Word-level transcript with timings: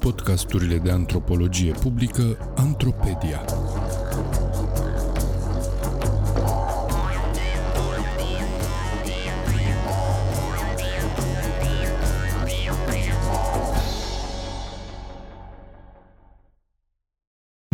Podcasturile 0.00 0.78
de 0.78 0.90
antropologie 0.90 1.72
publică 1.72 2.52
Antropedia. 2.56 3.44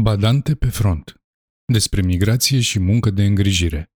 Badante 0.02 0.54
pe 0.54 0.68
front. 0.68 1.22
Despre 1.64 2.02
migrație 2.02 2.60
și 2.60 2.78
muncă 2.78 3.10
de 3.10 3.24
îngrijire. 3.24 3.92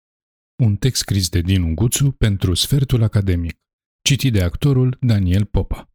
Un 0.62 0.76
text 0.76 1.00
scris 1.00 1.28
de 1.28 1.40
Dinu 1.40 1.74
Guțu 1.74 2.10
pentru 2.10 2.54
Sfertul 2.54 3.02
Academic. 3.02 3.63
Citit 4.08 4.32
de 4.32 4.42
actorul 4.42 4.96
Daniel 5.00 5.44
Popa. 5.44 5.88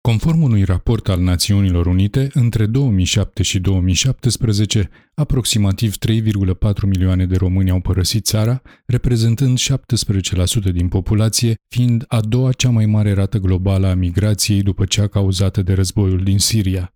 Conform 0.00 0.42
unui 0.42 0.64
raport 0.64 1.08
al 1.08 1.20
Națiunilor 1.20 1.86
Unite, 1.86 2.28
între 2.32 2.66
2007 2.66 3.42
și 3.42 3.60
2017, 3.60 4.90
aproximativ 5.14 5.94
3,4 5.94 6.82
milioane 6.82 7.26
de 7.26 7.36
români 7.36 7.70
au 7.70 7.80
părăsit 7.80 8.24
țara, 8.24 8.62
reprezentând 8.86 9.58
17% 9.58 10.72
din 10.72 10.88
populație, 10.88 11.54
fiind 11.68 12.04
a 12.08 12.20
doua 12.20 12.52
cea 12.52 12.70
mai 12.70 12.86
mare 12.86 13.12
rată 13.12 13.38
globală 13.38 13.86
a 13.86 13.94
migrației 13.94 14.62
după 14.62 14.84
cea 14.84 15.06
cauzată 15.06 15.62
de 15.62 15.72
războiul 15.72 16.22
din 16.22 16.38
Siria. 16.38 16.94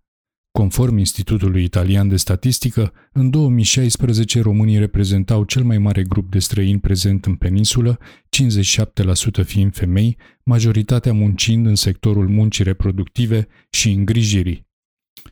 Conform 0.57 0.97
Institutului 0.97 1.63
Italian 1.63 2.07
de 2.07 2.15
Statistică, 2.15 2.93
în 3.11 3.29
2016 3.29 4.41
românii 4.41 4.77
reprezentau 4.77 5.43
cel 5.43 5.63
mai 5.63 5.77
mare 5.77 6.03
grup 6.03 6.31
de 6.31 6.39
străini 6.39 6.79
prezent 6.79 7.25
în 7.25 7.35
peninsulă, 7.35 7.97
57% 9.41 9.45
fiind 9.45 9.73
femei, 9.73 10.17
majoritatea 10.43 11.13
muncind 11.13 11.65
în 11.65 11.75
sectorul 11.75 12.27
muncii 12.27 12.63
reproductive 12.63 13.47
și 13.69 13.91
îngrijirii. 13.91 14.67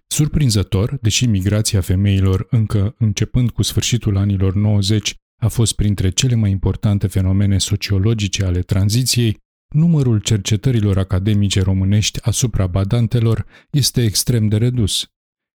Surprinzător, 0.08 0.98
deși 1.02 1.26
migrația 1.26 1.82
femeilor 1.82 2.48
încă 2.50 2.96
începând 2.98 3.50
cu 3.50 3.62
sfârșitul 3.62 4.18
anilor 4.18 4.56
90 4.56 5.16
a 5.42 5.48
fost 5.48 5.76
printre 5.76 6.10
cele 6.10 6.36
mai 6.36 6.52
importante 6.52 7.08
fenomene 7.08 7.58
sociologice 7.58 8.44
ale 8.44 8.60
tranziției, 8.60 9.38
numărul 9.70 10.20
cercetărilor 10.20 10.98
academice 10.98 11.62
românești 11.62 12.20
asupra 12.22 12.68
badantelor 12.68 13.46
este 13.70 14.04
extrem 14.04 14.48
de 14.48 14.58
redus. 14.58 15.10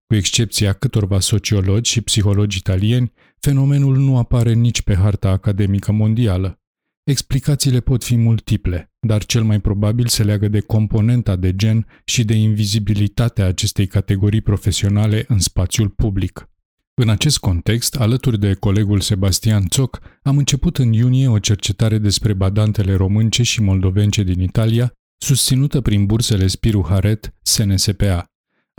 Cu 0.09 0.15
excepția 0.15 0.73
câtorva 0.73 1.19
sociologi 1.19 1.91
și 1.91 2.01
psihologi 2.01 2.57
italieni, 2.57 3.11
fenomenul 3.39 3.97
nu 3.97 4.17
apare 4.17 4.53
nici 4.53 4.81
pe 4.81 4.95
harta 4.95 5.29
academică 5.29 5.91
mondială. 5.91 6.59
Explicațiile 7.03 7.79
pot 7.79 8.03
fi 8.03 8.15
multiple, 8.15 8.91
dar 8.99 9.25
cel 9.25 9.43
mai 9.43 9.59
probabil 9.59 10.07
se 10.07 10.23
leagă 10.23 10.47
de 10.47 10.59
componenta 10.59 11.35
de 11.35 11.55
gen 11.55 11.87
și 12.05 12.23
de 12.23 12.33
invizibilitatea 12.33 13.45
acestei 13.45 13.87
categorii 13.87 14.41
profesionale 14.41 15.25
în 15.27 15.39
spațiul 15.39 15.89
public. 15.89 16.49
În 16.93 17.09
acest 17.09 17.37
context, 17.37 17.95
alături 17.95 18.39
de 18.39 18.53
colegul 18.53 18.99
Sebastian 18.99 19.67
Țoc, 19.67 19.99
am 20.21 20.37
început 20.37 20.77
în 20.77 20.93
iunie 20.93 21.27
o 21.27 21.39
cercetare 21.39 21.97
despre 21.97 22.33
badantele 22.33 22.95
românce 22.95 23.43
și 23.43 23.61
moldovence 23.61 24.23
din 24.23 24.41
Italia, 24.41 24.93
susținută 25.17 25.81
prin 25.81 26.05
bursele 26.05 26.47
Spiru 26.47 26.85
Haret 26.87 27.33
SNSPA. 27.41 28.29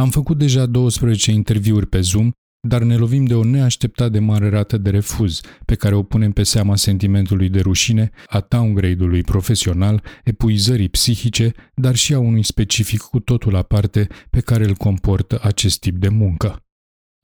Am 0.00 0.10
făcut 0.10 0.38
deja 0.38 0.66
12 0.66 1.30
interviuri 1.30 1.86
pe 1.86 2.00
Zoom, 2.00 2.30
dar 2.68 2.82
ne 2.82 2.96
lovim 2.96 3.24
de 3.24 3.34
o 3.34 3.44
neașteptat 3.44 4.12
de 4.12 4.18
mare 4.18 4.48
rată 4.48 4.78
de 4.78 4.90
refuz, 4.90 5.40
pe 5.64 5.74
care 5.74 5.94
o 5.94 6.02
punem 6.02 6.32
pe 6.32 6.42
seama 6.42 6.76
sentimentului 6.76 7.48
de 7.48 7.60
rușine, 7.60 8.10
a 8.26 8.40
downgrade-ului 8.48 9.22
profesional, 9.22 10.02
epuizării 10.24 10.88
psihice, 10.88 11.52
dar 11.74 11.94
și 11.94 12.14
a 12.14 12.18
unui 12.18 12.42
specific 12.42 13.00
cu 13.00 13.20
totul 13.20 13.56
aparte 13.56 14.08
pe 14.30 14.40
care 14.40 14.64
îl 14.64 14.74
comportă 14.74 15.40
acest 15.42 15.80
tip 15.80 15.96
de 15.96 16.08
muncă. 16.08 16.64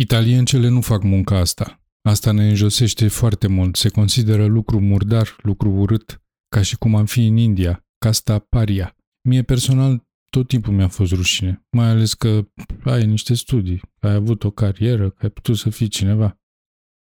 Italiencele 0.02 0.68
nu 0.68 0.80
fac 0.80 1.02
munca 1.02 1.38
asta. 1.38 1.80
Asta 2.02 2.32
ne 2.32 2.48
înjosește 2.48 3.08
foarte 3.08 3.46
mult, 3.46 3.76
se 3.76 3.88
consideră 3.88 4.46
lucru 4.46 4.80
murdar, 4.80 5.36
lucru 5.42 5.70
urât, 5.70 6.22
ca 6.48 6.62
și 6.62 6.76
cum 6.76 6.94
am 6.94 7.04
fi 7.04 7.26
în 7.26 7.36
India, 7.36 7.84
casta 7.98 8.38
paria. 8.38 8.96
Mie 9.28 9.42
personal 9.42 10.05
tot 10.30 10.48
timpul 10.48 10.72
mi-a 10.72 10.88
fost 10.88 11.12
rușine, 11.12 11.66
mai 11.70 11.86
ales 11.86 12.14
că 12.14 12.48
ai 12.84 13.06
niște 13.06 13.34
studii, 13.34 13.80
ai 13.98 14.12
avut 14.12 14.44
o 14.44 14.50
carieră, 14.50 15.10
că 15.10 15.18
ai 15.22 15.30
putut 15.30 15.56
să 15.56 15.70
fii 15.70 15.88
cineva. 15.88 16.40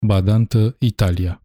Badantă, 0.07 0.77
Italia. 0.79 1.43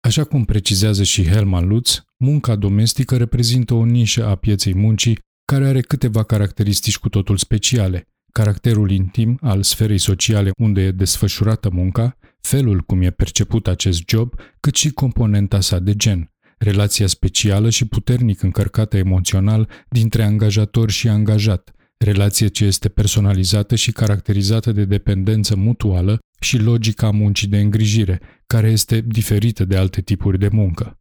Așa 0.00 0.24
cum 0.24 0.44
precizează 0.44 1.02
și 1.02 1.26
Helman 1.26 1.68
Lutz, 1.68 2.04
munca 2.16 2.56
domestică 2.56 3.16
reprezintă 3.16 3.74
o 3.74 3.84
nișă 3.84 4.26
a 4.26 4.34
pieței 4.34 4.74
muncii 4.74 5.18
care 5.44 5.66
are 5.66 5.80
câteva 5.80 6.22
caracteristici 6.22 6.98
cu 6.98 7.08
totul 7.08 7.36
speciale. 7.36 8.08
Caracterul 8.32 8.90
intim 8.90 9.38
al 9.40 9.62
sferei 9.62 9.98
sociale 9.98 10.50
unde 10.56 10.80
e 10.80 10.90
desfășurată 10.90 11.70
munca, 11.70 12.18
felul 12.40 12.80
cum 12.80 13.02
e 13.02 13.10
perceput 13.10 13.66
acest 13.66 14.02
job, 14.08 14.34
cât 14.60 14.74
și 14.74 14.90
componenta 14.90 15.60
sa 15.60 15.78
de 15.78 15.94
gen– 15.94 16.28
relația 16.58 17.06
specială 17.06 17.70
și 17.70 17.84
puternic 17.86 18.42
încărcată 18.42 18.96
emoțional 18.96 19.68
dintre 19.88 20.22
angajator 20.22 20.90
și 20.90 21.08
angajat, 21.08 21.74
relație 21.96 22.46
ce 22.46 22.64
este 22.64 22.88
personalizată 22.88 23.74
și 23.74 23.92
caracterizată 23.92 24.72
de 24.72 24.84
dependență 24.84 25.56
mutuală 25.56 26.18
și 26.40 26.58
logica 26.58 27.10
muncii 27.10 27.48
de 27.48 27.58
îngrijire, 27.58 28.20
care 28.46 28.70
este 28.70 29.00
diferită 29.00 29.64
de 29.64 29.76
alte 29.76 30.00
tipuri 30.00 30.38
de 30.38 30.48
muncă. 30.52 30.98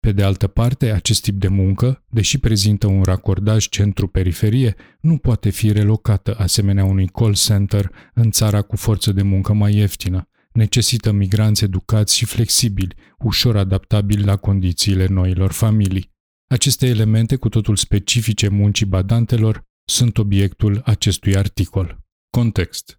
Pe 0.00 0.12
de 0.12 0.22
altă 0.22 0.46
parte, 0.46 0.90
acest 0.90 1.22
tip 1.22 1.40
de 1.40 1.48
muncă, 1.48 2.04
deși 2.10 2.38
prezintă 2.38 2.86
un 2.86 3.02
racordaj 3.02 3.68
centru-periferie, 3.68 4.74
nu 5.00 5.16
poate 5.16 5.50
fi 5.50 5.72
relocată 5.72 6.36
asemenea 6.38 6.84
unui 6.84 7.06
call 7.06 7.34
center 7.34 7.90
în 8.14 8.30
țara 8.30 8.62
cu 8.62 8.76
forță 8.76 9.12
de 9.12 9.22
muncă 9.22 9.52
mai 9.52 9.74
ieftină, 9.74 10.28
necesită 10.54 11.12
migranți 11.12 11.64
educați 11.64 12.16
și 12.16 12.24
flexibili, 12.24 12.94
ușor 13.18 13.56
adaptabili 13.56 14.24
la 14.24 14.36
condițiile 14.36 15.06
noilor 15.06 15.52
familii. 15.52 16.10
Aceste 16.46 16.86
elemente, 16.86 17.36
cu 17.36 17.48
totul 17.48 17.76
specifice 17.76 18.48
muncii 18.48 18.86
badantelor, 18.86 19.62
sunt 19.84 20.18
obiectul 20.18 20.82
acestui 20.84 21.36
articol. 21.36 21.98
Context 22.30 22.98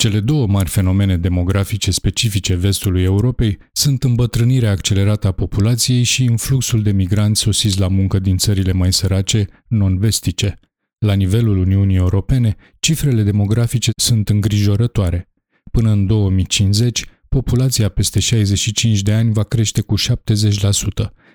cele 0.00 0.20
două 0.20 0.46
mari 0.46 0.68
fenomene 0.68 1.16
demografice 1.16 1.90
specifice 1.90 2.54
vestului 2.54 3.02
Europei 3.02 3.58
sunt 3.72 4.04
îmbătrânirea 4.04 4.70
accelerată 4.70 5.26
a 5.26 5.32
populației 5.32 6.02
și 6.02 6.24
influxul 6.24 6.82
de 6.82 6.92
migranți 6.92 7.40
sosiți 7.40 7.80
la 7.80 7.88
muncă 7.88 8.18
din 8.18 8.36
țările 8.36 8.72
mai 8.72 8.92
sărace, 8.92 9.46
non-vestice. 9.66 10.58
La 10.98 11.12
nivelul 11.12 11.56
Uniunii 11.58 11.96
Europene, 11.96 12.56
cifrele 12.78 13.22
demografice 13.22 13.90
sunt 13.96 14.28
îngrijorătoare. 14.28 15.29
Până 15.70 15.90
în 15.90 16.06
2050, 16.06 17.04
populația 17.28 17.88
peste 17.88 18.20
65 18.20 19.02
de 19.02 19.12
ani 19.12 19.32
va 19.32 19.42
crește 19.42 19.80
cu 19.80 19.94
70%, 19.98 20.04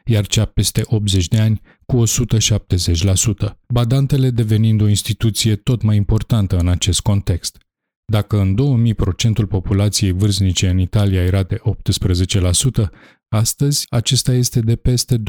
iar 0.06 0.28
cea 0.28 0.46
peste 0.46 0.82
80 0.86 1.28
de 1.28 1.40
ani 1.40 1.62
cu 1.86 2.04
170%, 2.06 3.58
badantele 3.68 4.30
devenind 4.30 4.82
o 4.82 4.88
instituție 4.88 5.56
tot 5.56 5.82
mai 5.82 5.96
importantă 5.96 6.58
în 6.58 6.68
acest 6.68 7.00
context. 7.00 7.58
Dacă 8.12 8.40
în 8.40 8.56
2000 8.56 8.94
procentul 8.94 9.48
populației 9.48 10.12
vârstnice 10.12 10.70
în 10.70 10.80
Italia 10.80 11.22
era 11.24 11.44
de 11.44 11.62
18%, 12.86 12.90
astăzi 13.30 13.86
acesta 13.90 14.34
este 14.34 14.60
de 14.60 14.76
peste 14.76 15.18
23%. 15.18 15.22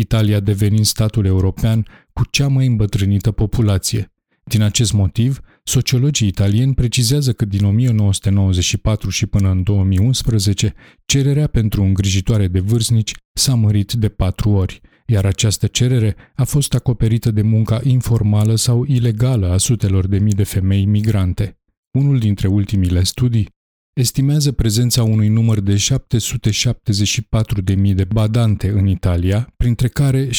Italia 0.00 0.40
devenind 0.40 0.84
statul 0.84 1.24
european 1.24 1.86
cu 2.12 2.22
cea 2.30 2.48
mai 2.48 2.66
îmbătrânită 2.66 3.30
populație. 3.30 4.12
Din 4.44 4.62
acest 4.62 4.92
motiv, 4.92 5.40
Sociologii 5.66 6.28
italieni 6.28 6.74
precizează 6.74 7.32
că 7.32 7.44
din 7.44 7.64
1994 7.64 9.10
și 9.10 9.26
până 9.26 9.50
în 9.50 9.62
2011, 9.62 10.74
cererea 11.06 11.46
pentru 11.46 11.82
îngrijitoare 11.82 12.48
de 12.48 12.60
vârstnici 12.60 13.12
s-a 13.32 13.54
mărit 13.54 13.92
de 13.92 14.08
patru 14.08 14.50
ori, 14.50 14.80
iar 15.06 15.24
această 15.24 15.66
cerere 15.66 16.16
a 16.34 16.44
fost 16.44 16.74
acoperită 16.74 17.30
de 17.30 17.42
munca 17.42 17.80
informală 17.82 18.54
sau 18.54 18.84
ilegală 18.84 19.50
a 19.52 19.56
sutelor 19.56 20.06
de 20.06 20.18
mii 20.18 20.32
de 20.32 20.44
femei 20.44 20.84
migrante. 20.84 21.58
Unul 21.98 22.18
dintre 22.18 22.48
ultimile 22.48 23.02
studii 23.02 23.48
estimează 23.94 24.52
prezența 24.52 25.02
unui 25.02 25.28
număr 25.28 25.60
de 25.60 25.74
774.000 25.74 27.94
de 27.94 28.04
badante 28.04 28.68
în 28.68 28.86
Italia, 28.86 29.52
printre 29.56 29.88
care 29.88 30.28
700.000 30.28 30.32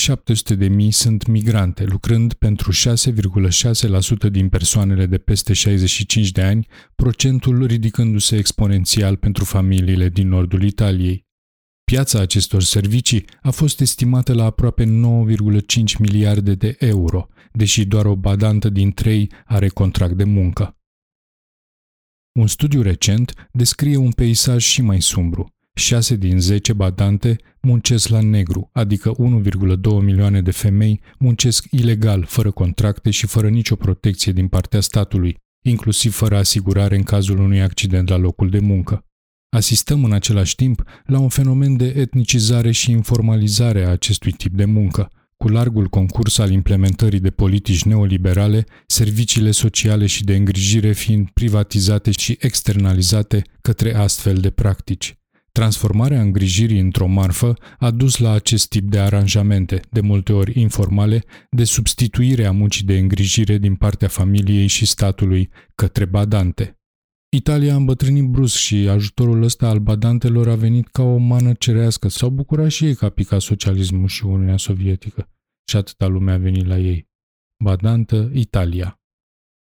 sunt 0.90 1.28
migrante, 1.28 1.84
lucrând 1.84 2.34
pentru 2.34 2.72
6,6% 2.72 4.31
din 4.31 4.50
persoanele 4.50 5.06
de 5.06 5.18
peste 5.18 5.54
65 5.54 6.31
de 6.31 6.42
ani, 6.42 6.68
procentul 6.96 7.66
ridicându-se 7.66 8.38
exponențial 8.38 9.16
pentru 9.16 9.44
familiile 9.44 10.10
din 10.10 10.28
nordul 10.28 10.63
Italiei. 10.63 11.24
Piața 11.92 12.19
acestor 12.19 12.63
servicii 12.63 13.25
a 13.42 13.52
fost 13.52 13.81
estimată 13.81 14.34
la 14.34 14.44
aproape 14.44 14.84
9,5 14.84 14.90
miliarde 16.00 16.56
de 16.56 16.75
euro, 16.80 17.28
deși 17.52 17.86
doar 17.86 18.06
o 18.06 18.16
badantă 18.16 18.69
din 18.69 18.92
trei 18.92 19.31
are 19.46 19.68
contract 19.68 20.18
de 20.18 20.24
muncă. 20.24 20.75
Un 22.40 22.48
studiu 22.48 22.82
recent 22.82 23.50
descrie 23.52 23.98
un 23.98 24.12
peisaj 24.12 24.64
și 24.64 24.82
mai 24.82 25.02
sumbru. 25.02 25.54
6 25.74 26.16
din 26.16 26.40
10 26.40 26.74
badante 26.74 27.36
muncesc 27.62 28.08
la 28.08 28.22
negru, 28.22 28.70
adică 28.74 29.12
1,2 29.12 30.02
milioane 30.02 30.42
de 30.42 30.52
femei 30.52 31.02
muncesc 31.20 31.66
ilegal, 31.72 32.24
fără 32.24 32.52
contracte 32.52 33.10
și 33.10 33.28
fără 33.28 33.50
nicio 33.50 33.76
protecție 33.76 34.32
din 34.32 34.48
partea 34.48 34.80
statului, 34.80 35.38
inclusiv 35.62 36.14
fără 36.14 36.38
asigurare 36.38 36.96
în 36.96 37.04
cazul 37.04 37.40
unui 37.40 37.62
accident 37.62 38.10
la 38.10 38.18
locul 38.18 38.50
de 38.50 38.60
muncă. 38.60 39.06
Asistăm 39.50 40.04
în 40.04 40.12
același 40.12 40.56
timp 40.56 40.84
la 41.06 41.20
un 41.20 41.30
fenomen 41.30 41.78
de 41.78 41.94
etnicizare 41.96 42.72
și 42.72 42.92
informalizare 42.92 43.86
a 43.86 43.90
acestui 43.90 44.31
tip 44.31 44.54
de 44.54 44.66
muncă, 44.66 45.12
cu 45.45 45.51
largul 45.51 45.88
concurs 45.88 46.38
al 46.38 46.51
implementării 46.51 47.19
de 47.19 47.30
politici 47.30 47.83
neoliberale, 47.83 48.65
serviciile 48.88 49.51
sociale 49.51 50.06
și 50.06 50.24
de 50.24 50.36
îngrijire 50.36 50.92
fiind 50.92 51.30
privatizate 51.30 52.12
și 52.12 52.38
externalizate 52.39 53.42
către 53.62 53.95
astfel 53.95 54.36
de 54.38 54.50
practici. 54.50 55.18
Transformarea 55.51 56.21
îngrijirii 56.21 56.80
într-o 56.80 57.07
marfă 57.07 57.53
a 57.80 57.92
dus 57.92 58.18
la 58.18 58.31
acest 58.31 58.69
tip 58.69 58.89
de 58.89 59.00
aranjamente, 59.00 59.80
de 59.92 60.01
multe 60.01 60.33
ori 60.33 60.59
informale, 60.59 61.24
de 61.50 61.63
substituire 61.63 62.45
a 62.45 62.51
muncii 62.51 62.86
de 62.86 62.97
îngrijire 62.97 63.57
din 63.57 63.75
partea 63.75 64.07
familiei 64.07 64.68
și 64.68 64.86
statului 64.86 65.50
către 65.75 66.06
badante. 66.06 66.80
Italia 67.30 67.74
a 67.74 67.75
îmbătrânit 67.75 68.25
brusc 68.25 68.56
și 68.56 68.75
ajutorul 68.75 69.44
ăsta 69.44 69.68
al 69.68 69.80
badantelor 69.80 70.50
a 70.50 70.56
venit 70.56 70.88
ca 70.88 71.03
o 71.03 71.18
mană 71.18 71.53
cerească. 71.53 72.07
S-au 72.07 72.30
bucurat 72.30 72.69
și 72.69 72.86
ei 72.86 72.95
că 72.95 73.06
a 73.06 73.09
picat 73.09 73.42
socialismul 73.42 74.07
și 74.07 74.25
Uniunea 74.25 74.57
Sovietică. 74.57 75.30
Și 75.70 75.76
atâta 75.76 76.08
lume 76.08 76.32
a 76.32 76.38
venit 76.38 76.66
la 76.66 76.78
ei. 76.78 77.10
Badantă 77.64 78.32
Italia. 78.34 79.00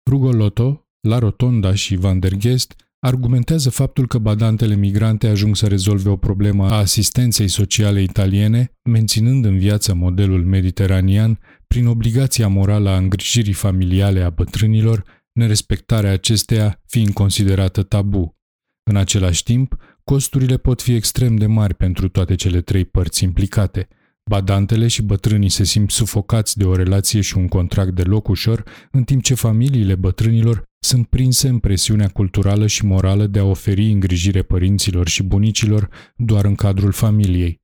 Rugolotto, 0.10 0.90
La 1.08 1.20
Rotonda 1.20 1.74
și 1.74 1.96
Van 1.96 2.20
der 2.20 2.36
Gest 2.36 2.76
argumentează 3.00 3.70
faptul 3.70 4.08
că 4.08 4.18
badantele 4.18 4.76
migrante 4.76 5.28
ajung 5.28 5.56
să 5.56 5.68
rezolve 5.68 6.10
o 6.10 6.18
problemă 6.18 6.66
a 6.66 6.78
asistenței 6.78 7.48
sociale 7.48 8.02
italiene, 8.02 8.78
menținând 8.84 9.46
în 9.46 9.58
viață 9.58 9.94
modelul 9.94 10.46
mediteranean 10.46 11.40
prin 11.68 11.88
obligația 11.88 12.48
morală 12.48 12.90
a 12.90 12.98
îngrijirii 12.98 13.54
familiale 13.54 14.22
a 14.22 14.30
bătrânilor, 14.30 15.04
nerespectarea 15.32 16.12
acesteia 16.12 16.82
fiind 16.86 17.14
considerată 17.14 17.84
tabu. 17.84 18.38
În 18.84 18.96
același 18.96 19.44
timp, 19.44 19.76
costurile 20.04 20.58
pot 20.58 20.82
fi 20.82 20.94
extrem 20.94 21.36
de 21.36 21.46
mari 21.46 21.74
pentru 21.74 22.10
toate 22.10 22.36
cele 22.36 22.62
trei 22.62 22.86
părți 22.86 23.24
implicate. 23.24 23.88
Badantele 24.29 24.88
și 24.88 25.01
bătrânii 25.01 25.50
se 25.50 25.63
simt 25.63 25.91
sufocați 25.91 26.57
de 26.57 26.65
o 26.65 26.75
relație 26.75 27.21
și 27.21 27.38
un 27.38 27.47
contract 27.47 27.95
de 27.95 28.03
loc 28.03 28.27
ușor, 28.27 28.63
în 28.91 29.03
timp 29.03 29.23
ce 29.23 29.33
familiile 29.33 29.95
bătrânilor 29.95 30.63
sunt 30.79 31.07
prinse 31.07 31.47
în 31.47 31.59
presiunea 31.59 32.07
culturală 32.07 32.68
și 32.68 32.85
morală 32.85 33.27
de 33.27 33.39
a 33.39 33.44
oferi 33.44 33.91
îngrijire 33.91 34.41
părinților 34.41 35.07
și 35.07 35.23
bunicilor 35.23 35.89
doar 36.15 36.45
în 36.45 36.56
cadrul 36.56 36.91
familiei. 36.91 37.62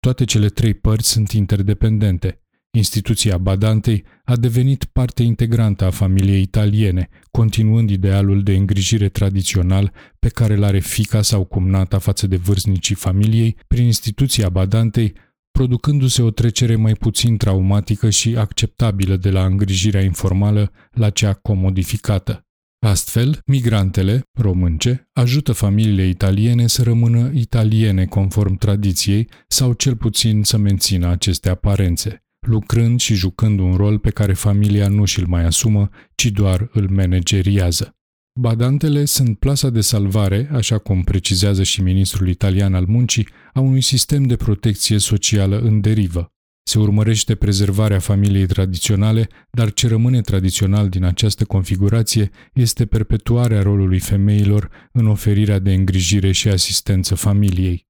Toate 0.00 0.24
cele 0.24 0.48
trei 0.48 0.74
părți 0.74 1.08
sunt 1.08 1.30
interdependente. 1.30 2.40
Instituția 2.72 3.38
Badantei 3.38 4.04
a 4.24 4.36
devenit 4.36 4.84
parte 4.84 5.22
integrantă 5.22 5.84
a 5.84 5.90
familiei 5.90 6.42
italiene, 6.42 7.08
continuând 7.30 7.90
idealul 7.90 8.42
de 8.42 8.54
îngrijire 8.54 9.08
tradițional 9.08 9.92
pe 10.18 10.28
care 10.28 10.56
l-are 10.56 10.78
fica 10.78 11.22
sau 11.22 11.44
cumnata 11.44 11.98
față 11.98 12.26
de 12.26 12.36
vârstnicii 12.36 12.94
familiei, 12.94 13.56
prin 13.66 13.84
instituția 13.84 14.48
Badantei, 14.48 15.12
producându-se 15.50 16.22
o 16.22 16.30
trecere 16.30 16.76
mai 16.76 16.92
puțin 16.92 17.36
traumatică 17.36 18.10
și 18.10 18.36
acceptabilă 18.36 19.16
de 19.16 19.30
la 19.30 19.44
îngrijirea 19.44 20.02
informală 20.02 20.72
la 20.90 21.10
cea 21.10 21.32
comodificată. 21.32 22.44
Astfel, 22.86 23.40
migrantele, 23.46 24.22
românce, 24.38 25.08
ajută 25.12 25.52
familiile 25.52 26.06
italiene 26.06 26.66
să 26.66 26.82
rămână 26.82 27.30
italiene 27.34 28.06
conform 28.06 28.56
tradiției 28.56 29.28
sau 29.48 29.72
cel 29.72 29.96
puțin 29.96 30.42
să 30.42 30.56
mențină 30.56 31.08
aceste 31.08 31.48
aparențe 31.48 32.22
lucrând 32.46 33.00
și 33.00 33.14
jucând 33.14 33.58
un 33.58 33.74
rol 33.74 33.98
pe 33.98 34.10
care 34.10 34.32
familia 34.32 34.88
nu 34.88 35.04
și-l 35.04 35.26
mai 35.26 35.44
asumă, 35.44 35.88
ci 36.14 36.26
doar 36.26 36.68
îl 36.72 36.90
manageriază. 36.90 37.94
Badantele 38.32 39.04
sunt 39.04 39.38
plasa 39.38 39.70
de 39.70 39.80
salvare, 39.80 40.48
așa 40.52 40.78
cum 40.78 41.02
precizează 41.02 41.62
și 41.62 41.82
ministrul 41.82 42.28
italian 42.28 42.74
al 42.74 42.84
muncii, 42.86 43.28
a 43.52 43.60
unui 43.60 43.80
sistem 43.80 44.22
de 44.22 44.36
protecție 44.36 44.98
socială 44.98 45.58
în 45.58 45.80
derivă. 45.80 46.32
Se 46.62 46.78
urmărește 46.78 47.34
prezervarea 47.34 47.98
familiei 47.98 48.46
tradiționale, 48.46 49.28
dar 49.50 49.72
ce 49.72 49.88
rămâne 49.88 50.20
tradițional 50.20 50.88
din 50.88 51.04
această 51.04 51.44
configurație 51.44 52.30
este 52.52 52.86
perpetuarea 52.86 53.62
rolului 53.62 53.98
femeilor 53.98 54.70
în 54.92 55.06
oferirea 55.06 55.58
de 55.58 55.72
îngrijire 55.72 56.32
și 56.32 56.48
asistență 56.48 57.14
familiei. 57.14 57.89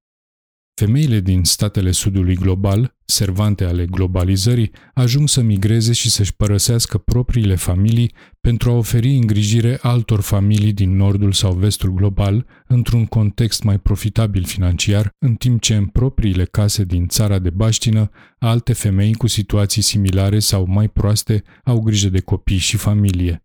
Femeile 0.81 1.21
din 1.21 1.45
statele 1.45 1.91
sudului 1.91 2.35
global, 2.35 2.97
servante 3.05 3.65
ale 3.65 3.87
globalizării, 3.87 4.71
ajung 4.95 5.29
să 5.29 5.41
migreze 5.41 5.93
și 5.93 6.11
să-și 6.11 6.37
părăsească 6.37 6.99
propriile 6.99 7.55
familii 7.55 8.13
pentru 8.41 8.71
a 8.71 8.75
oferi 8.75 9.15
îngrijire 9.15 9.79
altor 9.83 10.21
familii 10.21 10.73
din 10.73 10.97
nordul 10.97 11.33
sau 11.33 11.53
vestul 11.53 11.91
global 11.91 12.47
într-un 12.67 13.07
context 13.07 13.63
mai 13.63 13.79
profitabil 13.79 14.45
financiar, 14.45 15.11
în 15.19 15.35
timp 15.35 15.61
ce 15.61 15.77
în 15.77 15.87
propriile 15.87 16.45
case 16.45 16.85
din 16.85 17.07
țara 17.07 17.39
de 17.39 17.51
baștină, 17.51 18.11
alte 18.39 18.73
femei 18.73 19.15
cu 19.15 19.27
situații 19.27 19.83
similare 19.83 20.39
sau 20.39 20.67
mai 20.67 20.89
proaste 20.89 21.43
au 21.65 21.81
grijă 21.81 22.09
de 22.09 22.21
copii 22.21 22.59
și 22.59 22.77
familie. 22.77 23.45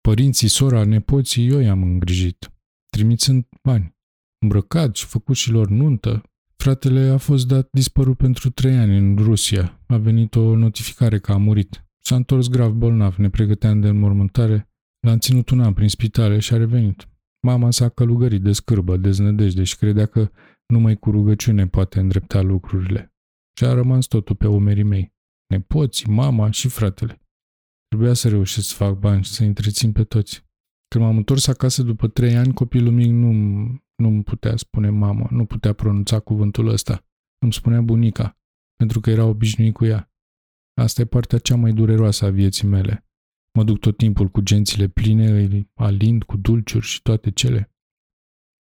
Părinții, 0.00 0.48
sora, 0.48 0.84
nepoții, 0.84 1.48
eu 1.48 1.58
i-am 1.58 1.82
îngrijit, 1.82 2.52
trimițând 2.90 3.46
bani 3.62 3.96
îmbrăcat 4.38 4.96
și 4.96 5.06
făcut 5.06 5.36
și 5.36 5.50
lor 5.50 5.68
nuntă, 5.68 6.22
Fratele 6.62 7.00
a 7.00 7.16
fost 7.16 7.46
dat 7.46 7.68
dispărut 7.72 8.16
pentru 8.16 8.50
trei 8.50 8.76
ani 8.76 8.96
în 8.98 9.16
Rusia. 9.16 9.80
A 9.86 9.96
venit 9.96 10.34
o 10.34 10.56
notificare 10.56 11.18
că 11.18 11.32
a 11.32 11.36
murit. 11.36 11.84
S-a 12.04 12.16
întors 12.16 12.48
grav 12.48 12.72
bolnav, 12.72 13.16
ne 13.16 13.30
pregăteam 13.30 13.80
de 13.80 13.88
înmormântare. 13.88 14.68
L-am 15.06 15.18
ținut 15.18 15.50
un 15.50 15.60
an 15.60 15.72
prin 15.72 15.88
spitale 15.88 16.38
și 16.38 16.54
a 16.54 16.56
revenit. 16.56 17.08
Mama 17.46 17.70
s-a 17.70 17.88
călugărit 17.88 18.42
de 18.42 18.52
scârbă, 18.52 18.96
de 18.96 19.10
znădejde 19.10 19.64
și 19.64 19.76
credea 19.76 20.06
că 20.06 20.30
numai 20.66 20.96
cu 20.96 21.10
rugăciune 21.10 21.66
poate 21.66 22.00
îndrepta 22.00 22.40
lucrurile. 22.40 23.12
Și 23.58 23.64
a 23.64 23.72
rămas 23.72 24.06
totul 24.06 24.36
pe 24.36 24.46
umerii 24.46 24.82
mei. 24.82 25.12
Nepoții, 25.48 26.10
mama 26.10 26.50
și 26.50 26.68
fratele. 26.68 27.20
Trebuia 27.88 28.14
să 28.14 28.28
reușesc 28.28 28.68
să 28.68 28.74
fac 28.74 28.98
bani 28.98 29.24
și 29.24 29.30
să 29.30 29.44
întrețin 29.44 29.92
pe 29.92 30.04
toți. 30.04 30.44
Când 30.88 31.04
m-am 31.04 31.16
întors 31.16 31.46
acasă 31.46 31.82
după 31.82 32.08
trei 32.08 32.36
ani, 32.36 32.54
copilul 32.54 32.92
mic 32.92 33.10
nu 33.10 33.30
nu 34.02 34.08
îmi 34.08 34.22
putea 34.22 34.56
spune 34.56 34.90
mama, 34.90 35.28
nu 35.30 35.44
putea 35.44 35.72
pronunța 35.72 36.20
cuvântul 36.20 36.68
ăsta. 36.68 37.04
Îmi 37.38 37.52
spunea 37.52 37.80
bunica, 37.80 38.38
pentru 38.76 39.00
că 39.00 39.10
era 39.10 39.24
obișnuit 39.24 39.74
cu 39.74 39.84
ea. 39.84 40.12
Asta 40.74 41.00
e 41.00 41.04
partea 41.04 41.38
cea 41.38 41.56
mai 41.56 41.72
dureroasă 41.72 42.24
a 42.24 42.30
vieții 42.30 42.68
mele. 42.68 43.06
Mă 43.52 43.64
duc 43.64 43.78
tot 43.78 43.96
timpul 43.96 44.28
cu 44.28 44.40
gențile 44.40 44.88
pline, 44.88 45.30
îi 45.30 45.70
alind 45.74 46.22
cu 46.22 46.36
dulciuri 46.36 46.86
și 46.86 47.02
toate 47.02 47.30
cele. 47.30 47.72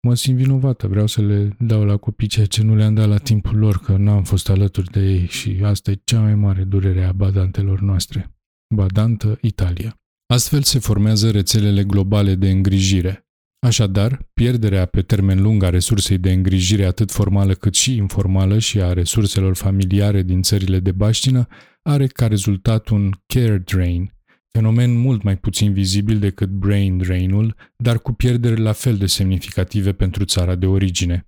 Mă 0.07 0.15
simt 0.15 0.37
vinovată, 0.37 0.89
vreau 0.89 1.07
să 1.07 1.23
le 1.23 1.57
dau 1.59 1.85
la 1.85 1.97
copii 1.97 2.29
ceea 2.29 2.47
ce 2.47 2.63
nu 2.63 2.75
le-am 2.75 2.95
dat 2.95 3.09
la 3.09 3.19
timpul 3.19 3.59
lor, 3.59 3.79
că 3.79 3.97
n-am 3.97 4.25
fost 4.25 4.49
alături 4.49 4.91
de 4.91 5.01
ei 5.01 5.27
și 5.27 5.61
asta 5.65 5.91
e 5.91 6.01
cea 6.05 6.21
mai 6.21 6.35
mare 6.35 6.65
durere 6.65 7.05
a 7.05 7.13
badantelor 7.13 7.81
noastre. 7.81 8.37
Badantă 8.75 9.39
Italia. 9.41 10.01
Astfel 10.27 10.63
se 10.63 10.79
formează 10.79 11.31
rețelele 11.31 11.85
globale 11.85 12.35
de 12.35 12.51
îngrijire, 12.51 13.26
Așadar, 13.67 14.29
pierderea 14.35 14.87
pe 14.87 15.03
termen 15.03 15.43
lung 15.43 15.63
a 15.63 15.71
resursei 15.71 16.19
de 16.19 16.33
îngrijire 16.33 16.85
atât 16.85 17.11
formală 17.11 17.55
cât 17.55 17.75
și 17.75 17.97
informală 17.97 18.59
și 18.59 18.81
a 18.81 18.93
resurselor 18.93 19.57
familiare 19.57 20.23
din 20.23 20.43
țările 20.43 20.81
de 20.81 20.93
baștină 20.93 21.47
are 21.83 22.07
ca 22.07 22.27
rezultat 22.27 22.89
un 22.89 23.11
care 23.27 23.59
drain, 23.59 24.13
fenomen 24.51 24.99
mult 24.99 25.23
mai 25.23 25.37
puțin 25.37 25.73
vizibil 25.73 26.19
decât 26.19 26.49
brain 26.49 26.99
drain-ul, 26.99 27.57
dar 27.77 27.99
cu 27.99 28.13
pierderi 28.13 28.61
la 28.61 28.73
fel 28.73 28.97
de 28.97 29.07
semnificative 29.07 29.93
pentru 29.93 30.25
țara 30.25 30.55
de 30.55 30.67
origine. 30.67 31.27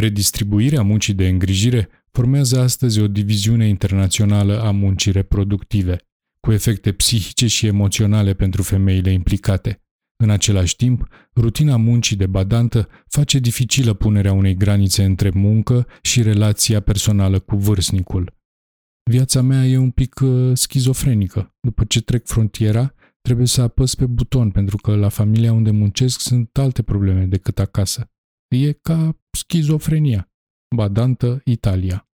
Redistribuirea 0.00 0.82
muncii 0.82 1.14
de 1.14 1.28
îngrijire 1.28 1.88
formează 2.10 2.60
astăzi 2.60 3.00
o 3.00 3.08
diviziune 3.08 3.68
internațională 3.68 4.62
a 4.62 4.70
muncii 4.70 5.12
reproductive, 5.12 5.96
cu 6.40 6.52
efecte 6.52 6.92
psihice 6.92 7.46
și 7.46 7.66
emoționale 7.66 8.34
pentru 8.34 8.62
femeile 8.62 9.10
implicate– 9.10 9.78
în 10.16 10.30
același 10.30 10.76
timp, 10.76 11.08
rutina 11.34 11.76
muncii 11.76 12.16
de 12.16 12.26
badantă 12.26 12.88
face 13.06 13.38
dificilă 13.38 13.94
punerea 13.94 14.32
unei 14.32 14.54
granițe 14.54 15.04
între 15.04 15.30
muncă 15.30 15.86
și 16.02 16.22
relația 16.22 16.80
personală 16.80 17.38
cu 17.38 17.56
vârstnicul. 17.56 18.34
Viața 19.10 19.42
mea 19.42 19.64
e 19.66 19.76
un 19.76 19.90
pic 19.90 20.20
uh, 20.20 20.56
schizofrenică. 20.56 21.54
După 21.60 21.84
ce 21.84 22.00
trec 22.00 22.26
frontiera, 22.26 22.94
trebuie 23.20 23.46
să 23.46 23.62
apăs 23.62 23.94
pe 23.94 24.06
buton 24.06 24.50
pentru 24.50 24.76
că 24.76 24.96
la 24.96 25.08
familia 25.08 25.52
unde 25.52 25.70
muncesc 25.70 26.20
sunt 26.20 26.58
alte 26.58 26.82
probleme 26.82 27.26
decât 27.26 27.58
acasă. 27.58 28.10
E 28.48 28.72
ca 28.72 29.18
schizofrenia. 29.30 30.32
Badantă, 30.76 31.40
Italia. 31.44 32.08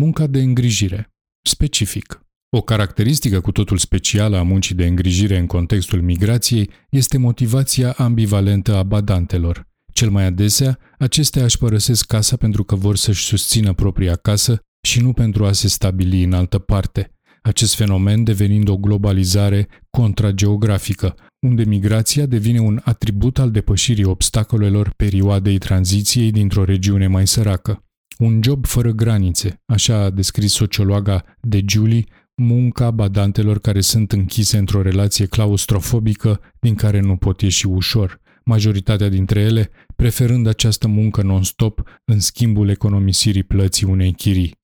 Munca 0.00 0.26
de 0.26 0.42
îngrijire. 0.42 1.14
Specific. 1.42 2.19
O 2.52 2.60
caracteristică 2.60 3.40
cu 3.40 3.52
totul 3.52 3.78
specială 3.78 4.36
a 4.36 4.42
muncii 4.42 4.74
de 4.74 4.86
îngrijire 4.86 5.38
în 5.38 5.46
contextul 5.46 6.02
migrației 6.02 6.70
este 6.88 7.18
motivația 7.18 7.92
ambivalentă 7.92 8.76
a 8.76 8.82
badantelor. 8.82 9.68
Cel 9.92 10.10
mai 10.10 10.24
adesea, 10.24 10.78
acestea 10.98 11.44
își 11.44 11.58
părăsesc 11.58 12.06
casa 12.06 12.36
pentru 12.36 12.64
că 12.64 12.74
vor 12.74 12.96
să-și 12.96 13.24
susțină 13.24 13.72
propria 13.72 14.16
casă 14.16 14.58
și 14.86 15.00
nu 15.00 15.12
pentru 15.12 15.46
a 15.46 15.52
se 15.52 15.68
stabili 15.68 16.22
în 16.22 16.32
altă 16.32 16.58
parte. 16.58 17.12
Acest 17.42 17.74
fenomen 17.74 18.24
devenind 18.24 18.68
o 18.68 18.76
globalizare 18.76 19.68
contrageografică, 19.90 21.14
unde 21.46 21.64
migrația 21.64 22.26
devine 22.26 22.58
un 22.58 22.80
atribut 22.84 23.38
al 23.38 23.50
depășirii 23.50 24.04
obstacolelor 24.04 24.92
perioadei 24.96 25.58
tranziției 25.58 26.30
dintr-o 26.30 26.64
regiune 26.64 27.06
mai 27.06 27.26
săracă. 27.26 27.84
Un 28.18 28.40
job 28.42 28.66
fără 28.66 28.90
granițe, 28.90 29.62
așa 29.66 29.96
a 29.96 30.10
descris 30.10 30.52
sociologa 30.52 31.24
de 31.40 31.62
Julie 31.68 32.04
munca 32.40 32.90
badantelor 32.90 33.58
care 33.58 33.80
sunt 33.80 34.12
închise 34.12 34.58
într-o 34.58 34.82
relație 34.82 35.26
claustrofobică 35.26 36.40
din 36.60 36.74
care 36.74 37.00
nu 37.00 37.16
pot 37.16 37.40
ieși 37.40 37.66
ușor, 37.66 38.20
majoritatea 38.44 39.08
dintre 39.08 39.40
ele 39.40 39.70
preferând 39.96 40.46
această 40.46 40.88
muncă 40.88 41.22
non-stop 41.22 41.82
în 42.04 42.20
schimbul 42.20 42.68
economisirii 42.68 43.42
plății 43.42 43.86
unei 43.86 44.12
chirii. 44.12 44.58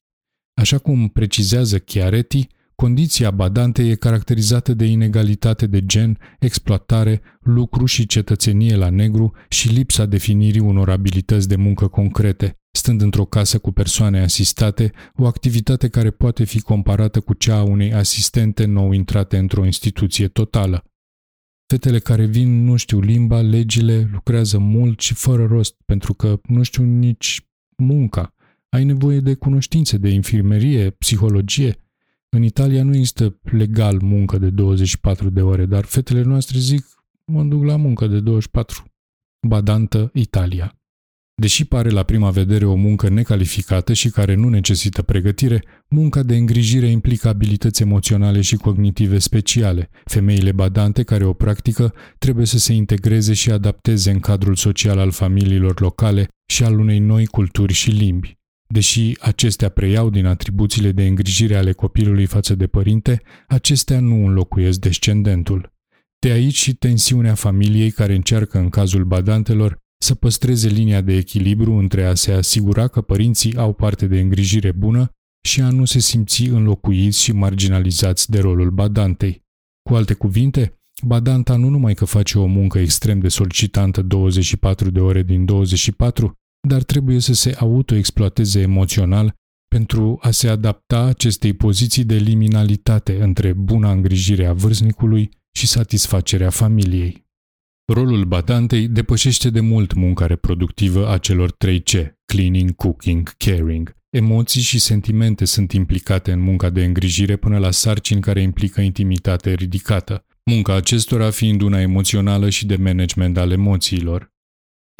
Așa 0.54 0.78
cum 0.78 1.08
precizează 1.08 1.78
Chiaretti, 1.78 2.46
condiția 2.74 3.30
badante 3.30 3.82
e 3.82 3.94
caracterizată 3.94 4.74
de 4.74 4.84
inegalitate 4.84 5.66
de 5.66 5.86
gen, 5.86 6.18
exploatare, 6.38 7.20
lucru 7.40 7.84
și 7.84 8.06
cetățenie 8.06 8.76
la 8.76 8.90
negru 8.90 9.32
și 9.48 9.68
lipsa 9.68 10.06
definirii 10.06 10.60
unor 10.60 10.90
abilități 10.90 11.48
de 11.48 11.56
muncă 11.56 11.88
concrete, 11.88 12.58
stând 12.76 13.00
într-o 13.00 13.24
casă 13.24 13.58
cu 13.58 13.72
persoane 13.72 14.20
asistate, 14.20 14.92
o 15.16 15.26
activitate 15.26 15.88
care 15.88 16.10
poate 16.10 16.44
fi 16.44 16.60
comparată 16.60 17.20
cu 17.20 17.34
cea 17.34 17.56
a 17.56 17.62
unei 17.62 17.92
asistente 17.92 18.64
nou 18.64 18.92
intrate 18.92 19.36
într-o 19.36 19.64
instituție 19.64 20.28
totală. 20.28 20.84
Fetele 21.66 21.98
care 21.98 22.24
vin 22.24 22.64
nu 22.64 22.76
știu 22.76 23.00
limba, 23.00 23.40
legile, 23.40 24.08
lucrează 24.12 24.58
mult 24.58 25.00
și 25.00 25.14
fără 25.14 25.46
rost, 25.46 25.74
pentru 25.84 26.14
că 26.14 26.40
nu 26.42 26.62
știu 26.62 26.84
nici 26.84 27.46
munca. 27.76 28.34
Ai 28.68 28.84
nevoie 28.84 29.20
de 29.20 29.34
cunoștințe 29.34 29.98
de 29.98 30.08
infirmerie, 30.08 30.90
psihologie. 30.90 31.76
În 32.28 32.42
Italia 32.42 32.82
nu 32.82 32.94
există 32.94 33.38
legal 33.42 34.00
muncă 34.00 34.38
de 34.38 34.50
24 34.50 35.30
de 35.30 35.42
ore, 35.42 35.66
dar 35.66 35.84
fetele 35.84 36.22
noastre 36.22 36.58
zic, 36.58 36.86
mă 37.24 37.42
duc 37.42 37.64
la 37.64 37.76
muncă 37.76 38.06
de 38.06 38.20
24. 38.20 38.84
Badantă 39.48 40.10
Italia. 40.14 40.80
Deși 41.38 41.64
pare 41.64 41.90
la 41.90 42.02
prima 42.02 42.30
vedere 42.30 42.64
o 42.64 42.74
muncă 42.74 43.08
necalificată 43.08 43.92
și 43.92 44.10
care 44.10 44.34
nu 44.34 44.48
necesită 44.48 45.02
pregătire, 45.02 45.62
munca 45.88 46.22
de 46.22 46.36
îngrijire 46.36 46.86
implică 46.86 47.28
abilități 47.28 47.82
emoționale 47.82 48.40
și 48.40 48.56
cognitive 48.56 49.18
speciale. 49.18 49.90
Femeile 50.04 50.52
badante 50.52 51.02
care 51.02 51.24
o 51.24 51.32
practică 51.32 51.94
trebuie 52.18 52.46
să 52.46 52.58
se 52.58 52.72
integreze 52.72 53.32
și 53.32 53.50
adapteze 53.50 54.10
în 54.10 54.20
cadrul 54.20 54.54
social 54.54 54.98
al 54.98 55.10
familiilor 55.10 55.80
locale 55.80 56.28
și 56.46 56.64
al 56.64 56.78
unei 56.78 56.98
noi 56.98 57.26
culturi 57.26 57.72
și 57.72 57.90
limbi. 57.90 58.38
Deși 58.68 59.12
acestea 59.20 59.68
preiau 59.68 60.10
din 60.10 60.26
atribuțiile 60.26 60.92
de 60.92 61.06
îngrijire 61.06 61.56
ale 61.56 61.72
copilului 61.72 62.26
față 62.26 62.54
de 62.54 62.66
părinte, 62.66 63.22
acestea 63.48 64.00
nu 64.00 64.26
înlocuiesc 64.26 64.78
descendentul. 64.78 65.72
De 66.18 66.30
aici 66.30 66.56
și 66.56 66.74
tensiunea 66.74 67.34
familiei 67.34 67.90
care 67.90 68.14
încearcă 68.14 68.58
în 68.58 68.68
cazul 68.68 69.04
badantelor 69.04 69.84
să 69.98 70.14
păstreze 70.14 70.68
linia 70.68 71.00
de 71.00 71.16
echilibru 71.16 71.72
între 71.72 72.04
a 72.04 72.14
se 72.14 72.32
asigura 72.32 72.88
că 72.88 73.00
părinții 73.00 73.56
au 73.56 73.72
parte 73.72 74.06
de 74.06 74.20
îngrijire 74.20 74.72
bună 74.72 75.10
și 75.46 75.60
a 75.60 75.70
nu 75.70 75.84
se 75.84 75.98
simți 75.98 76.42
înlocuiți 76.42 77.22
și 77.22 77.32
marginalizați 77.32 78.30
de 78.30 78.38
rolul 78.38 78.70
badantei. 78.70 79.44
Cu 79.88 79.94
alte 79.94 80.14
cuvinte, 80.14 80.78
badanta 81.02 81.56
nu 81.56 81.68
numai 81.68 81.94
că 81.94 82.04
face 82.04 82.38
o 82.38 82.46
muncă 82.46 82.78
extrem 82.78 83.18
de 83.18 83.28
solicitantă 83.28 84.02
24 84.02 84.90
de 84.90 85.00
ore 85.00 85.22
din 85.22 85.44
24, 85.44 86.32
dar 86.68 86.82
trebuie 86.82 87.20
să 87.20 87.34
se 87.34 87.54
autoexploateze 87.58 88.60
emoțional 88.60 89.34
pentru 89.68 90.18
a 90.20 90.30
se 90.30 90.48
adapta 90.48 91.00
acestei 91.04 91.52
poziții 91.52 92.04
de 92.04 92.16
liminalitate 92.16 93.22
între 93.22 93.52
buna 93.52 93.90
îngrijire 93.90 94.46
a 94.46 94.52
vârstnicului 94.52 95.30
și 95.52 95.66
satisfacerea 95.66 96.50
familiei. 96.50 97.25
Rolul 97.92 98.24
batantei 98.24 98.88
depășește 98.88 99.50
de 99.50 99.60
mult 99.60 99.94
munca 99.94 100.26
reproductivă 100.26 101.08
a 101.10 101.18
celor 101.18 101.50
3 101.52 101.82
C, 101.82 101.90
cleaning, 102.24 102.74
cooking, 102.74 103.28
caring. 103.36 103.96
Emoții 104.10 104.60
și 104.60 104.78
sentimente 104.78 105.44
sunt 105.44 105.72
implicate 105.72 106.32
în 106.32 106.40
munca 106.40 106.70
de 106.70 106.84
îngrijire 106.84 107.36
până 107.36 107.58
la 107.58 107.70
sarcini 107.70 108.20
care 108.20 108.40
implică 108.40 108.80
intimitate 108.80 109.52
ridicată, 109.52 110.24
munca 110.44 110.74
acestora 110.74 111.30
fiind 111.30 111.60
una 111.60 111.80
emoțională 111.80 112.50
și 112.50 112.66
de 112.66 112.76
management 112.76 113.36
al 113.36 113.50
emoțiilor. 113.50 114.34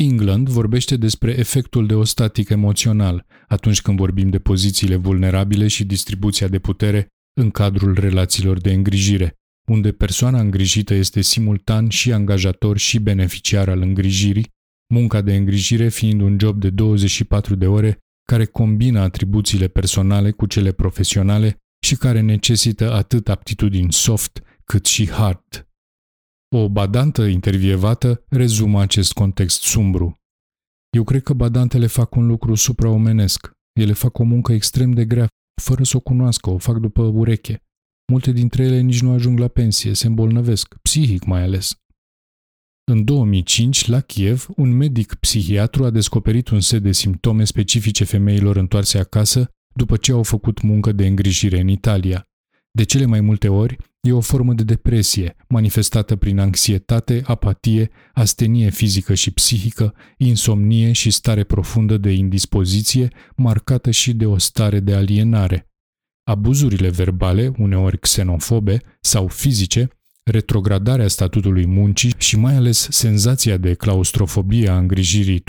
England 0.02 0.48
vorbește 0.48 0.96
despre 0.96 1.38
efectul 1.38 1.86
de 1.86 1.94
ostatic 1.94 2.48
emoțional 2.48 3.26
atunci 3.48 3.82
când 3.82 3.98
vorbim 3.98 4.30
de 4.30 4.38
pozițiile 4.38 4.96
vulnerabile 4.96 5.68
și 5.68 5.84
distribuția 5.84 6.48
de 6.48 6.58
putere 6.58 7.06
în 7.40 7.50
cadrul 7.50 7.94
relațiilor 7.94 8.60
de 8.60 8.72
îngrijire, 8.72 9.36
unde 9.66 9.92
persoana 9.92 10.40
îngrijită 10.40 10.94
este 10.94 11.20
simultan 11.20 11.88
și 11.88 12.12
angajator 12.12 12.78
și 12.78 12.98
beneficiar 12.98 13.68
al 13.68 13.80
îngrijirii, 13.80 14.54
munca 14.94 15.20
de 15.20 15.34
îngrijire 15.34 15.88
fiind 15.88 16.20
un 16.20 16.38
job 16.40 16.60
de 16.60 16.70
24 16.70 17.54
de 17.54 17.66
ore 17.66 17.98
care 18.22 18.44
combină 18.44 19.00
atribuțiile 19.00 19.68
personale 19.68 20.30
cu 20.30 20.46
cele 20.46 20.72
profesionale 20.72 21.56
și 21.84 21.96
care 21.96 22.20
necesită 22.20 22.92
atât 22.92 23.28
aptitudini 23.28 23.92
soft 23.92 24.42
cât 24.64 24.84
și 24.84 25.10
hard. 25.10 25.68
O 26.54 26.68
badantă 26.68 27.22
intervievată 27.24 28.24
rezumă 28.28 28.80
acest 28.80 29.12
context 29.12 29.62
sumbru. 29.62 30.20
Eu 30.96 31.04
cred 31.04 31.22
că 31.22 31.32
badantele 31.32 31.86
fac 31.86 32.14
un 32.14 32.26
lucru 32.26 32.54
supraomenesc. 32.54 33.50
Ele 33.72 33.92
fac 33.92 34.18
o 34.18 34.24
muncă 34.24 34.52
extrem 34.52 34.92
de 34.92 35.04
grea, 35.04 35.28
fără 35.62 35.84
să 35.84 35.96
o 35.96 36.00
cunoască, 36.00 36.50
o 36.50 36.58
fac 36.58 36.76
după 36.76 37.02
ureche. 37.02 37.65
Multe 38.12 38.32
dintre 38.32 38.64
ele 38.64 38.80
nici 38.80 39.00
nu 39.00 39.12
ajung 39.12 39.38
la 39.38 39.48
pensie, 39.48 39.94
se 39.94 40.06
îmbolnăvesc, 40.06 40.74
psihic 40.82 41.24
mai 41.24 41.42
ales. 41.42 41.80
În 42.84 43.04
2005, 43.04 43.86
la 43.86 44.00
Kiev, 44.00 44.46
un 44.56 44.76
medic 44.76 45.14
psihiatru 45.14 45.84
a 45.84 45.90
descoperit 45.90 46.48
un 46.48 46.60
set 46.60 46.82
de 46.82 46.92
simptome 46.92 47.44
specifice 47.44 48.04
femeilor 48.04 48.56
întoarse 48.56 48.98
acasă 48.98 49.50
după 49.74 49.96
ce 49.96 50.12
au 50.12 50.22
făcut 50.22 50.62
muncă 50.62 50.92
de 50.92 51.06
îngrijire 51.06 51.60
în 51.60 51.68
Italia. 51.68 52.28
De 52.70 52.84
cele 52.84 53.04
mai 53.04 53.20
multe 53.20 53.48
ori, 53.48 53.76
e 54.00 54.12
o 54.12 54.20
formă 54.20 54.52
de 54.52 54.62
depresie, 54.62 55.36
manifestată 55.48 56.16
prin 56.16 56.38
anxietate, 56.38 57.22
apatie, 57.24 57.90
astenie 58.12 58.70
fizică 58.70 59.14
și 59.14 59.30
psihică, 59.30 59.94
insomnie 60.16 60.92
și 60.92 61.10
stare 61.10 61.44
profundă 61.44 61.96
de 61.96 62.10
indispoziție, 62.10 63.08
marcată 63.36 63.90
și 63.90 64.12
de 64.14 64.26
o 64.26 64.38
stare 64.38 64.80
de 64.80 64.94
alienare. 64.94 65.68
Abuzurile 66.28 66.88
verbale, 66.88 67.52
uneori 67.58 67.98
xenofobe 67.98 68.80
sau 69.00 69.26
fizice, 69.28 69.88
retrogradarea 70.22 71.08
statutului 71.08 71.66
muncii 71.66 72.14
și 72.18 72.38
mai 72.38 72.54
ales 72.54 72.88
senzația 72.90 73.56
de 73.56 73.74
claustrofobie 73.74 74.68
a 74.68 74.78
îngrijirii 74.78 75.42
24-7 75.42 75.44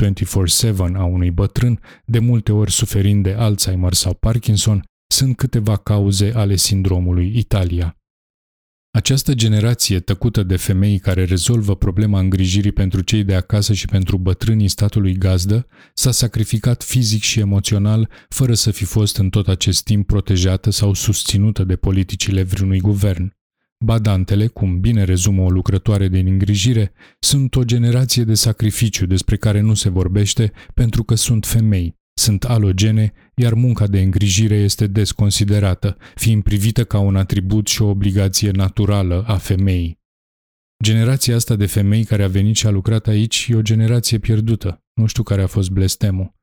a 0.93 1.03
unui 1.03 1.31
bătrân, 1.31 1.79
de 2.05 2.19
multe 2.19 2.51
ori 2.51 2.71
suferind 2.71 3.23
de 3.23 3.33
Alzheimer 3.33 3.93
sau 3.93 4.13
Parkinson, 4.13 4.83
sunt 5.07 5.35
câteva 5.35 5.75
cauze 5.75 6.31
ale 6.35 6.55
sindromului 6.55 7.37
Italia. 7.37 7.96
Această 8.97 9.33
generație 9.33 9.99
tăcută 9.99 10.43
de 10.43 10.55
femei 10.55 10.99
care 10.99 11.23
rezolvă 11.23 11.75
problema 11.75 12.19
îngrijirii 12.19 12.71
pentru 12.71 13.01
cei 13.01 13.23
de 13.23 13.35
acasă 13.35 13.73
și 13.73 13.85
pentru 13.85 14.17
bătrânii 14.17 14.67
statului 14.67 15.17
gazdă 15.17 15.67
s-a 15.93 16.11
sacrificat 16.11 16.83
fizic 16.83 17.21
și 17.21 17.39
emoțional 17.39 18.09
fără 18.29 18.53
să 18.53 18.71
fi 18.71 18.85
fost 18.85 19.17
în 19.17 19.29
tot 19.29 19.47
acest 19.47 19.83
timp 19.83 20.07
protejată 20.07 20.69
sau 20.69 20.93
susținută 20.93 21.63
de 21.63 21.75
politicile 21.75 22.43
vreunui 22.43 22.79
guvern. 22.79 23.35
Badantele, 23.79 24.47
cum 24.47 24.79
bine 24.79 25.03
rezumă 25.03 25.41
o 25.41 25.49
lucrătoare 25.49 26.07
de 26.07 26.19
îngrijire, 26.19 26.93
sunt 27.19 27.55
o 27.55 27.63
generație 27.63 28.23
de 28.23 28.33
sacrificiu 28.33 29.05
despre 29.05 29.35
care 29.35 29.59
nu 29.59 29.73
se 29.73 29.89
vorbește 29.89 30.51
pentru 30.73 31.03
că 31.03 31.15
sunt 31.15 31.45
femei, 31.45 31.96
sunt 32.17 32.43
alogene, 32.43 33.13
iar 33.35 33.53
munca 33.53 33.87
de 33.87 34.01
îngrijire 34.01 34.55
este 34.55 34.87
desconsiderată, 34.87 35.97
fiind 36.15 36.43
privită 36.43 36.83
ca 36.83 36.99
un 36.99 37.15
atribut 37.15 37.67
și 37.67 37.81
o 37.81 37.87
obligație 37.87 38.51
naturală 38.51 39.23
a 39.27 39.37
femeii. 39.37 39.99
Generația 40.83 41.35
asta 41.35 41.55
de 41.55 41.65
femei 41.65 42.03
care 42.03 42.23
a 42.23 42.27
venit 42.27 42.55
și 42.55 42.67
a 42.67 42.69
lucrat 42.69 43.07
aici 43.07 43.47
e 43.49 43.55
o 43.55 43.61
generație 43.61 44.19
pierdută. 44.19 44.83
Nu 44.93 45.05
știu 45.05 45.23
care 45.23 45.41
a 45.41 45.47
fost 45.47 45.69
blestemul. 45.69 46.35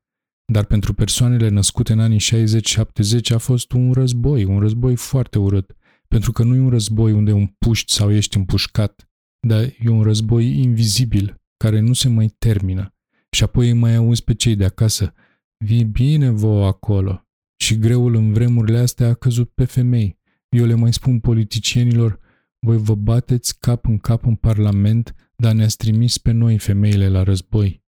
Dar 0.52 0.64
pentru 0.64 0.94
persoanele 0.94 1.48
născute 1.48 1.92
în 1.92 2.00
anii 2.00 2.20
60-70 2.20 3.34
a 3.34 3.38
fost 3.38 3.72
un 3.72 3.92
război, 3.92 4.44
un 4.44 4.58
război 4.58 4.96
foarte 4.96 5.38
urât. 5.38 5.76
Pentru 6.08 6.32
că 6.32 6.42
nu 6.42 6.54
e 6.54 6.58
un 6.58 6.68
război 6.68 7.12
unde 7.12 7.32
un 7.32 7.46
puști 7.46 7.92
sau 7.92 8.12
ești 8.12 8.36
împușcat, 8.36 9.10
dar 9.46 9.62
e 9.62 9.88
un 9.88 10.02
război 10.02 10.58
invizibil, 10.58 11.40
care 11.56 11.80
nu 11.80 11.92
se 11.92 12.08
mai 12.08 12.34
termină. 12.38 12.94
Și 13.30 13.42
apoi 13.42 13.66
îi 13.66 13.78
mai 13.78 13.94
auzi 13.94 14.24
pe 14.24 14.34
cei 14.34 14.56
de 14.56 14.64
acasă, 14.64 15.14
Vii 15.64 15.84
bine 15.84 16.30
vouă 16.30 16.66
acolo. 16.66 17.26
Și 17.56 17.78
greul 17.78 18.14
în 18.14 18.32
vremurile 18.32 18.78
astea 18.78 19.08
a 19.08 19.14
căzut 19.14 19.50
pe 19.50 19.64
femei. 19.64 20.18
Eu 20.48 20.66
le 20.66 20.74
mai 20.74 20.92
spun 20.92 21.20
politicienilor, 21.20 22.20
voi 22.58 22.76
vă 22.76 22.94
bateți 22.94 23.58
cap 23.58 23.86
în 23.86 23.98
cap 23.98 24.26
în 24.26 24.34
parlament, 24.34 25.14
dar 25.36 25.52
ne-ați 25.52 25.76
trimis 25.76 26.18
pe 26.18 26.32
noi 26.32 26.58
femeile 26.58 27.08
la 27.08 27.22
război. 27.22 27.83